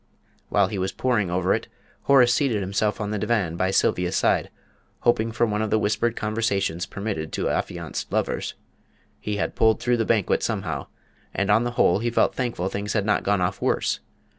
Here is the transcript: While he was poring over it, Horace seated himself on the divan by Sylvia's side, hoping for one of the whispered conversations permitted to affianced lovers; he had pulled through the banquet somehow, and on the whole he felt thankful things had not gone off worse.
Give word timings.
While 0.49 0.65
he 0.69 0.79
was 0.79 0.91
poring 0.91 1.29
over 1.29 1.53
it, 1.53 1.67
Horace 2.05 2.33
seated 2.33 2.61
himself 2.61 2.99
on 2.99 3.11
the 3.11 3.19
divan 3.19 3.55
by 3.55 3.69
Sylvia's 3.69 4.15
side, 4.15 4.49
hoping 5.01 5.31
for 5.31 5.45
one 5.45 5.61
of 5.61 5.69
the 5.69 5.77
whispered 5.77 6.15
conversations 6.15 6.87
permitted 6.87 7.31
to 7.33 7.49
affianced 7.51 8.11
lovers; 8.11 8.55
he 9.19 9.35
had 9.35 9.53
pulled 9.53 9.79
through 9.79 9.97
the 9.97 10.03
banquet 10.05 10.41
somehow, 10.41 10.87
and 11.35 11.51
on 11.51 11.65
the 11.65 11.71
whole 11.77 11.99
he 11.99 12.09
felt 12.09 12.33
thankful 12.33 12.67
things 12.67 12.93
had 12.93 13.05
not 13.05 13.21
gone 13.21 13.41
off 13.41 13.61
worse. 13.61 13.99